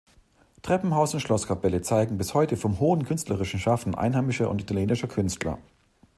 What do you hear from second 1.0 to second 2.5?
und Schlosskapelle zeugen bis